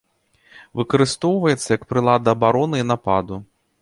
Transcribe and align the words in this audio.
Выкарыстоўваецца 0.79 1.69
як 1.77 1.85
прылада 1.91 2.29
абароны 2.37 2.77
і 2.85 2.87
нападу. 2.93 3.43